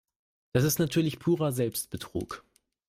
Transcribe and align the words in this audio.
Das 0.53 0.63
ist 0.63 0.79
natürlich 0.79 1.19
purer 1.19 1.51
Selbstbetrug. 1.51 2.43